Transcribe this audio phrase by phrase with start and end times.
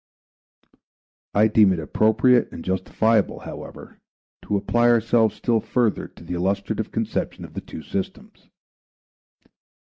[1.35, 3.99] I deem it appropriate and justifiable, however,
[4.41, 8.49] to apply ourselves still further to the illustrative conception of the two systems.